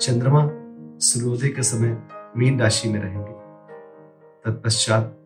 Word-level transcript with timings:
चंद्रमा 0.00 0.50
सूर्योदय 0.98 1.48
के 1.48 1.62
समय 1.62 2.08
मीन 2.36 2.60
राशि 2.60 2.88
में 2.88 3.00
रहेंगे। 3.00 3.32
तत्पश्चात 4.44 5.22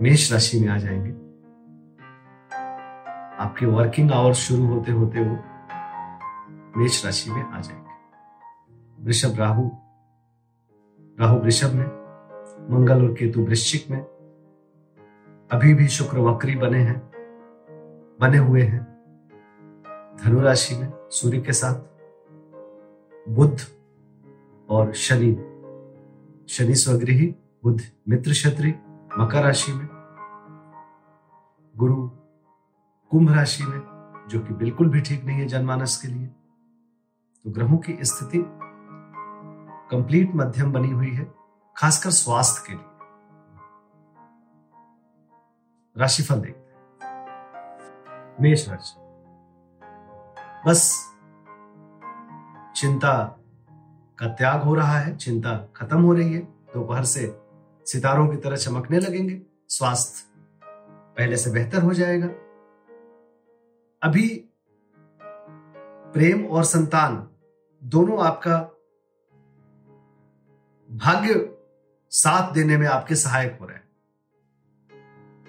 मेष 0.00 0.32
राशि 0.32 0.60
में 0.60 0.68
आ 0.68 0.76
जाएँगे। 0.76 1.10
आपके 3.42 3.66
वर्किंग 3.66 4.12
आवर्स 4.12 4.36
शुरू 4.36 4.66
होते 4.66 4.92
होते 4.92 5.20
वो 5.20 5.36
मेष 6.80 7.04
राशि 7.04 7.30
में 7.30 7.42
आ 7.42 7.60
जाएँगे। 7.60 7.90
वृषभ 9.04 9.38
राहु 9.38 9.70
राहु 11.20 11.38
वृषभ 11.38 11.72
में, 11.72 11.86
मंगल 12.70 13.08
और 13.08 13.14
केतु 13.14 13.44
वृश्चिक 13.44 13.90
में। 13.90 14.00
अभी 15.52 15.74
भी 15.74 15.88
शुक्र 15.88 16.18
वक्री 16.18 16.56
बने 16.56 16.78
हैं, 16.78 17.12
बने 18.20 18.38
हुए 18.38 18.62
हैं। 18.62 18.89
धनु 20.24 20.40
राशि 20.40 20.76
में 20.76 20.92
सूर्य 21.10 21.40
के 21.40 21.52
साथ 21.52 21.74
बुद्ध 23.28 23.58
और 24.70 24.92
शनि। 24.92 25.32
शनि 26.48 26.74
स्वगृही 26.74 27.26
बुद्ध 27.64 27.80
मित्र 28.08 28.30
क्षत्रि 28.30 28.74
मकर 29.18 29.42
राशि 29.42 29.72
में 29.72 29.88
गुरु 31.76 32.08
कुंभ 33.10 33.30
राशि 33.30 33.64
में, 33.64 33.80
जो 34.28 34.40
कि 34.40 34.54
बिल्कुल 34.54 34.88
भी 34.88 35.00
ठीक 35.00 35.24
नहीं 35.24 35.38
है 35.38 35.46
जनमानस 35.46 36.02
के 36.02 36.08
लिए। 36.08 36.26
तो 37.44 37.50
ग्रहों 37.50 37.78
की 37.78 37.98
स्थिति 38.02 38.44
कंप्लीट 39.90 40.30
मध्यम 40.34 40.72
बनी 40.72 40.90
हुई 40.90 41.10
है, 41.10 41.34
खासकर 41.76 42.10
स्वास्थ्य 42.10 42.64
के 42.66 42.72
लिए। 42.72 42.84
राशिफल 45.96 46.40
देखते 46.40 46.60
हैं। 46.60 46.70
मेष 48.40 48.68
राशि। 48.68 49.09
बस 50.66 51.10
चिंता 52.76 53.36
का 54.18 54.26
त्याग 54.26 54.62
हो 54.62 54.74
रहा 54.74 54.98
है, 54.98 55.16
चिंता 55.16 55.68
खत्म 55.76 56.02
हो 56.02 56.12
रही 56.12 56.32
है। 56.32 56.40
दोपहर 56.40 57.04
से 57.04 57.40
सितारों 57.86 58.28
की 58.28 58.36
तरह 58.36 58.56
चमकने 58.56 58.98
लगेंगे। 58.98 59.42
स्वास्थ्य 59.68 60.24
पहले 61.18 61.36
से 61.36 61.50
बेहतर 61.50 61.82
हो 61.82 61.94
जाएगा। 61.94 62.26
अभी 64.02 64.44
प्रेम 66.12 66.46
और 66.46 66.64
संतान 66.64 67.30
दोनों 67.84 68.24
आपका 68.26 68.58
भाग्य 70.90 71.56
साथ 72.10 72.52
देने 72.52 72.76
में 72.76 72.86
आपके 72.86 73.14
सहायक 73.14 73.58
हो 73.60 73.66
रहे 73.66 73.76
हैं। 73.76 73.88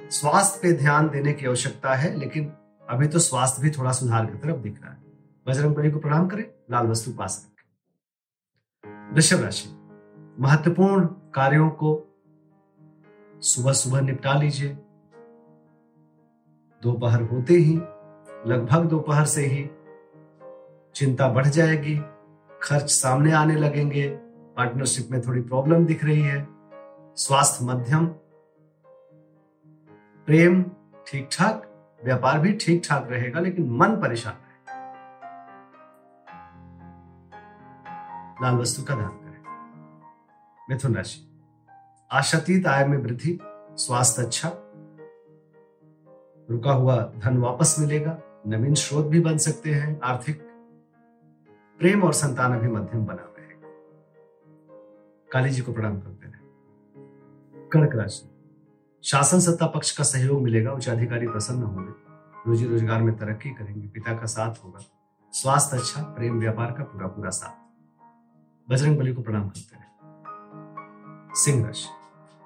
स्वास्थ्य 0.09 0.59
पे 0.64 0.73
ध्यान 0.73 1.09
देने 1.09 1.34
की 1.34 1.46
आवश्यकता 1.46 1.94
है, 1.94 2.18
लेकिन 2.18 2.53
अभी 2.90 3.08
तो 3.08 3.20
स्वास्थ्य 3.20 3.62
भी 3.62 3.72
थोड़ा 3.72 3.92
सुधार 3.92 4.25
की 4.25 4.38
तरफ़ 4.38 4.58
दिख 4.58 4.81
रहा 4.84 4.92
है। 4.92 5.01
बजरंग 5.45 5.92
को 5.94 6.00
प्रणाम 6.00 6.28
करें, 6.28 6.44
लाल 6.72 6.88
वस्तु 6.88 7.11
पास 7.11 7.45
रखें। 7.45 9.14
वृषभ 9.14 9.42
राशि, 9.42 9.70
महत्वपूर्ण 10.39 11.06
कार्यों 11.34 11.70
को 11.70 12.08
सुबह 13.41 13.74
सुबह 13.74 14.01
निपटा 14.01 14.34
लीजिए। 14.34 14.69
दोपहर 16.84 17.22
होते 17.22 17.53
ही, 17.53 17.75
लगभग 18.47 18.85
दोपहर 18.85 19.25
से 19.25 19.46
ही 19.46 19.69
चिंता 20.96 21.28
बढ़ 21.28 21.47
जाएगी, 21.47 21.96
खर्च 22.62 22.90
सामने 22.90 23.31
आने 23.31 23.56
लगेंगे, 23.56 24.07
पार्टनरशिप 24.57 25.12
में 25.12 25.22
थोड़ी 25.22 25.41
प्रॉब्लम 25.41 25.85
दिख 25.85 26.03
रही 26.03 26.22
है, 26.22 26.47
स्वास्थ्य 27.16 27.66
मध्यम, 27.66 28.06
प्रेम 30.28 30.63
ठीक 31.07 31.30
ठाक, 31.31 31.68
व्यापार 32.01 32.40
भी 32.40 32.53
ठीक 32.53 32.81
ठाक 32.85 33.07
रहेगा, 33.12 33.40
लेकिन 33.40 33.69
मन 33.72 33.96
परेशान 34.01 34.34
रहेगा 34.34 34.50
लाल 38.41 38.56
वस्तु 38.56 38.84
का 38.84 38.96
दान 38.96 39.07
करें। 39.07 40.68
मिथुन 40.69 40.96
राशि। 40.96 41.28
आशातीत 42.12 42.68
आय 42.68 42.85
में 42.88 42.97
वृद्धि, 42.97 43.40
स्वास्थ्य 43.78 44.22
अच्छा 44.22 44.50
रुका 46.50 46.72
हुआ 46.72 46.96
धन 47.18 47.38
वापस 47.38 47.75
मिलेगा, 47.80 48.18
नवीन 48.47 48.74
स्रोत 48.75 49.06
भी 49.06 49.19
बन 49.19 49.38
सकते 49.38 49.74
हैं, 49.74 50.00
आर्थिक 50.01 50.41
प्रेम 51.80 52.03
और 52.03 52.13
संतान 52.13 52.53
अभी 52.53 52.68
मध्यम 52.68 53.06
बना 53.06 53.24
रहेगा। 53.38 53.69
काली 55.31 55.50
जी 55.50 55.62
को 55.62 55.74
प्रणाम 55.74 56.00
करते 56.00 56.28
रहे 56.28 57.69
कर्क 57.69 57.96
राशि। 57.96 58.28
शासन 59.03 59.40
सत्ता 59.40 59.68
पक्ष 59.68 59.97
का 59.97 60.03
सहयोग 60.03 60.41
मिलेगा, 60.41 60.72
उच्च 60.72 60.90
अधिकारी 60.90 61.28
प्रसन्न 61.28 61.63
होंगे। 61.63 61.94
रोजी 62.47 62.68
रोज़गार 62.68 63.01
में 63.01 63.16
तरक्की 63.18 63.50
करेंगे, 63.50 63.88
पिता 63.88 64.18
का 64.18 64.25
साथ 64.25 64.63
होगा। 64.63 64.80
स्वास्थ्य 65.34 65.78
अच्छा 65.78 66.01
प्रेम 66.01 66.40
व्यापार 66.40 66.72
का 66.72 66.84
पूरा 66.84 67.07
पूरा 67.07 67.30
साथ। 67.30 67.61
बजरंग 68.72 68.98
बली 68.98 69.14
को 69.14 69.22
प्रणाम 69.22 69.48
करते 69.50 69.76
रहे 69.76 71.36
सिंह 71.36 71.66
राशि 71.66 71.88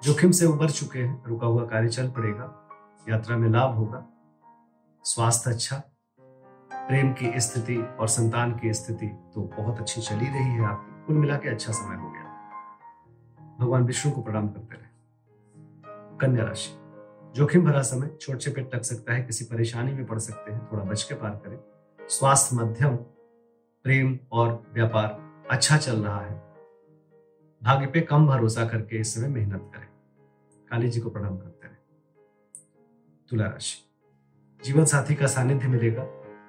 जोखिम 0.01 0.31
से 0.31 0.45
उबर 0.45 0.69
चुके 0.69 0.99
हैं, 0.99 1.23
रुका 1.25 1.47
हुआ 1.47 1.65
कार्य 1.65 1.89
चल 1.89 2.09
पड़ेगा, 2.11 2.45
यात्रा 3.09 3.37
में 3.37 3.49
लाभ 3.49 3.75
होगा, 3.75 4.05
स्वास्थ्य 5.05 5.51
अच्छा 5.51 5.81
प्रेम 6.71 7.11
की 7.13 7.31
स्थिति 7.39 7.75
और 7.75 8.07
संतान 8.07 8.51
की 8.59 8.73
स्थिति 8.73 9.07
तो 9.33 9.41
बहुत 9.57 9.79
अच्छी 9.79 10.01
चली 10.01 10.25
रही 10.25 10.49
है 10.49 10.65
आपकी, 10.65 11.05
कुल 11.07 11.15
मिला 11.15 11.37
के 11.37 11.49
अच्छा 11.49 11.71
समय 11.71 11.95
हो 11.95 12.09
गया। 12.11 13.57
भगवान 13.59 13.83
विष्णु 13.83 14.11
को 14.13 14.21
प्रणाम 14.21 14.47
करते 14.47 14.75
रहे। 14.75 16.17
कन्या 16.17 16.45
राशि, 16.45 16.71
जोखिम 17.35 17.65
भरा 17.65 17.81
समय 17.81 18.09
छोट 18.21 18.39
से 18.39 18.51
पेट 18.51 18.75
लग 18.75 18.81
सकता 18.81 19.13
है, 19.13 19.23
किसी 19.23 19.45
परेशानी 19.45 19.93
में 19.93 20.05
पड़ 20.05 20.19
सकते 20.19 20.51
हैं, 20.51 20.67
थोड़ा 20.71 20.83
बच 20.83 21.03
के 21.03 21.15
पार 21.15 21.41
करें। 21.45 21.59
स्वास्थ्य 21.99 22.55
मध्यम, 22.55 22.95
प्रेम 23.85 24.17
और 24.31 24.61
व्यापार 24.73 25.24
अच्छा 25.51 25.77
चल 25.77 25.95
रहा 25.95 26.19
है। 26.19 26.35
भाग्य 27.61 27.87
पे 27.87 28.01
कम 28.01 28.27
भरोसा 28.27 28.65
करके 28.67 28.97
इस 28.97 29.13
समय 29.13 29.27
मेहनत 29.27 29.71
करें। 29.75 29.87
काली 30.67 30.89
जी 30.89 30.99
को 30.99 31.09
प्रणाम 31.09 31.37
करते 31.37 31.67
रहे 31.67 31.75
तुला 33.29 33.45
राशि। 33.45 33.77
जीवन 34.65 34.85
साथी 34.85 35.15
का 35.15 35.27
सानिध्य 35.27 35.67
मिलेगा। 35.67 36.03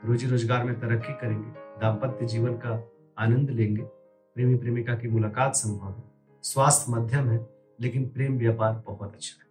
रोजी 0.04 0.26
रोज़गार 0.26 0.64
में 0.64 0.80
तरक्की 0.80 1.12
करेंगे। 1.12 1.50
दाम्पत्य 1.80 2.26
जीवन 2.26 2.54
का 2.56 2.90
आनंद 3.18 3.50
लेंगे। 3.50 3.82
प्रेमी 3.82 4.54
प्रेमिका 4.54 4.94
की 4.94 5.08
मुलाकात 5.08 5.54
संभव 5.54 5.90
है। 5.90 6.02
स्वास्थ्य 6.42 6.92
मध्यम 6.92 7.28
है, 7.28 7.46
लेकिन 7.80 8.08
प्रेम 8.08 8.38
व्यापार 8.38 8.82
बहुत 8.86 9.14
अच्छा 9.14 9.36
है। 9.40 9.46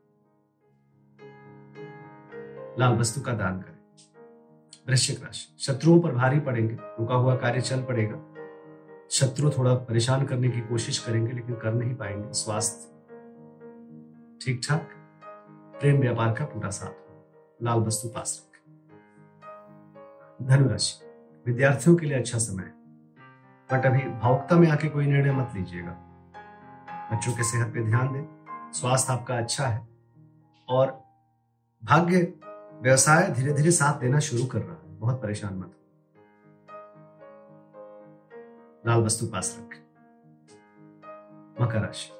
लाल 2.79 2.97
वस्तु 2.97 3.21
का 3.21 3.33
दान 3.33 3.61
करें। 3.61 3.73
वृश्चिक 4.87 5.23
राशि। 5.23 5.55
शत्रुओं 5.59 5.99
पर 6.01 6.11
भारी 6.11 6.39
पड़ेंगे। 6.39 6.75
रुका 6.75 7.15
हुआ 7.15 7.35
कार्य 7.35 7.61
चल 7.61 7.83
पड़ेगा। 7.83 8.34
शत्रु 9.09 9.49
थोड़ा 9.49 9.75
परेशान 9.75 10.25
करने 10.25 10.49
की 10.49 10.61
कोशिश 10.61 10.99
करेंगे, 10.99 11.31
लेकिन 11.31 11.55
कर 11.55 11.73
नहीं 11.73 11.95
पाएँगे। 11.95 12.33
स्वास्थ्य 12.33 12.95
ठीक 14.45 14.61
ठाक 14.69 14.89
प्रेम 15.79 16.01
व्यापार 16.01 16.33
का 16.33 16.45
पूरा 16.45 16.69
साथ। 16.69 17.05
लाल 17.63 17.79
वस्तु 17.79 18.07
पास 18.07 18.47
रखें। 18.47 18.65
धनुराशि, 20.47 21.05
विद्यार्थियों 21.45 21.95
के 21.95 22.05
लिए 22.05 22.19
अच्छा 22.19 22.37
समय 22.37 22.63
है। 22.63 22.69
बट 23.71 23.85
अभी 23.85 23.99
भावुकता 23.99 24.55
में 24.55 24.69
आके 24.69 24.89
कोई 24.89 25.05
निर्णय 25.05 25.31
मत 25.31 25.51
लीजिएगा। 25.55 25.91
बच्चों 27.13 27.33
के 27.33 27.43
सेहत 27.43 27.73
पे 27.73 27.83
ध्यान 27.83 28.13
दें। 28.13 28.45
स्वास्थ्य 28.73 29.13
आपका 29.13 29.37
अच्छा 29.37 29.67
है। 29.67 29.87
और 30.69 31.03
भाग्य 31.83 32.33
व्यवसाय 32.81 33.31
धीरे 33.31 33.53
धीरे 33.53 33.71
साथ 33.71 33.99
देना 33.99 34.19
शुरू 34.19 34.45
कर 34.45 34.61
रहा 34.61 34.75
है। 34.75 34.99
बहुत 34.99 35.21
परेशान 35.21 35.53
मत 35.53 35.71
लाल 38.87 39.01
वस्तु 39.01 39.25
पास 39.27 39.55
रखें 39.59 39.83
मकर 41.61 41.81
राशि 41.81 42.11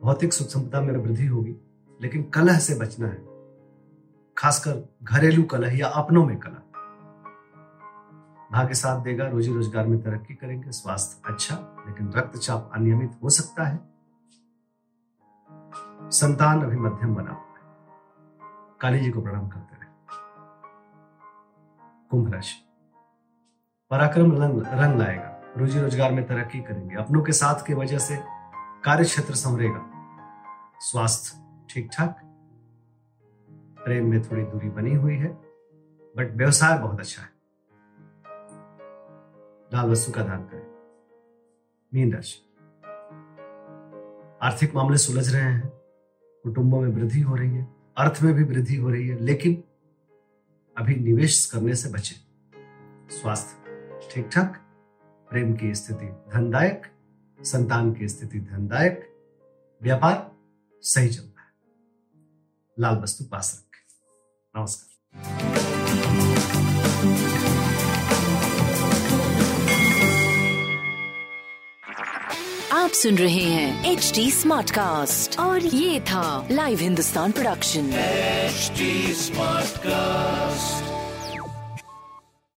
भौतिक 0.00 0.32
सुख 0.32 0.48
संपदा 0.48 0.80
में 0.80 0.96
वृद्धि 0.96 1.26
होगी 1.26 1.54
लेकिन 2.00 2.22
कलह 2.34 2.58
से 2.58 2.74
बचना 2.74 3.08
है 3.08 3.22
खासकर 4.36 4.82
घरेलू 5.04 5.42
कलह 5.44 5.78
या 5.78 5.88
अपनों 5.96 6.24
में 6.26 6.38
कलह 6.38 6.62
भाग्य 8.52 8.74
साथ 8.74 9.02
देगा 9.02 9.26
रोजी 9.28 9.52
रोज़गार 9.52 9.86
में 9.86 10.00
तरक्की 10.02 10.34
करेंगे 10.34 10.72
स्वास्थ्य 10.72 11.32
अच्छा 11.32 11.54
लेकिन 11.86 12.12
रक्तचाप 12.12 12.70
अनियमित 12.74 13.18
हो 13.22 13.30
सकता 13.30 13.64
है 13.64 13.78
संतान 16.12 16.62
अभी 16.62 16.76
मध्यम 16.78 17.14
बना 17.14 17.30
हुआ 17.30 17.58
है 17.58 18.78
काली 18.80 19.00
जी 19.00 19.10
को 19.10 19.20
प्रणाम 19.20 19.48
करते 19.48 19.76
रहे 19.76 19.88
कुंभ 22.10 22.32
राशि 22.34 22.69
पराक्रम 23.90 24.32
रंग 24.32 24.62
रंग 24.72 24.98
लाएगा। 24.98 25.52
रोजी 25.58 25.80
रोज़गार 25.80 26.12
में 26.12 26.26
तरक्की 26.26 26.60
करेंगे। 26.60 26.96
अपनों 26.96 27.22
के 27.22 27.32
साथ 27.32 27.66
की 27.66 27.74
वजह 27.74 27.98
से 27.98 28.18
कार्य 28.84 29.04
क्षेत्र 29.04 29.34
संवरेगा। 29.34 29.80
स्वास्थ्य 30.80 31.38
ठीक 31.70 31.88
ठाक। 31.92 32.20
प्रेम 33.84 34.10
में 34.10 34.22
थोड़ी 34.22 34.42
दूरी 34.42 34.68
बनी 34.68 34.94
हुई 34.94 35.16
है 35.16 35.28
बट 36.14 36.36
व्यवसाय 36.36 36.78
बहुत 36.78 37.00
अच्छा 37.00 37.22
है। 37.22 37.28
लाल 39.74 39.90
वस्तु 39.90 40.12
का 40.12 40.22
दान 40.22 40.44
करें। 40.44 40.66
मीन 41.92 42.12
राशि। 42.12 42.40
आर्थिक 44.42 44.74
मामले 44.74 44.96
सुलझ 44.96 45.34
रहे 45.34 45.42
हैं। 45.42 45.68
कुटुंबों 46.44 46.80
में 46.80 46.88
वृद्धि 46.88 47.20
हो 47.20 47.34
रही 47.34 47.54
है। 47.54 47.68
अर्थ 47.98 48.22
में 48.22 48.34
भी 48.34 48.44
वृद्धि 48.44 48.76
हो 48.76 48.90
रही 48.90 49.08
है, 49.08 49.18
लेकिन 49.18 49.62
अभी 50.76 50.94
निवेश 50.94 51.44
करने 51.46 51.74
से 51.74 51.88
बचे। 51.88 52.14
स्वास्थ्य 53.16 53.59
ठीक 54.14 54.28
ठाक 54.28 54.56
प्रेम 55.30 55.52
की 55.54 55.74
स्थिति 55.74 56.06
धनदायक 56.06 56.86
संतान 57.44 57.92
की 57.92 58.08
स्थिति 58.08 58.38
धनदायक 58.38 59.16
व्यापार 59.82 60.32
सही 60.82 61.08
चलता 61.08 61.40
है। 61.40 61.48
लाल 62.80 62.96
वस्तु 62.96 63.24
पास 63.24 63.52
रखें। 63.58 64.60
नमस्कार। 64.60 64.90
आप 72.72 72.90
सुन 72.90 73.18
रहे 73.18 73.44
हैं 73.44 73.92
एच 73.92 74.12
डी 74.14 74.30
स्मार्ट 74.30 74.70
कास्ट 74.70 75.38
और 75.38 75.60
ये 75.60 76.00
था 76.00 76.48
live 76.50 76.78
Hindustan 76.78 77.32
production 77.32 77.90
H 77.92 78.72
smart 79.16 79.66
Smartcast. 79.66 80.99